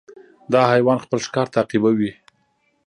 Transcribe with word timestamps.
دا 0.51 0.61
حیوان 0.71 0.97
خپل 1.05 1.19
ښکار 1.25 1.47
تعقیبوي. 1.55 2.11